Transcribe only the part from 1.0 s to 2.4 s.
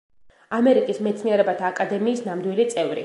მეცნიერებათა აკადემიის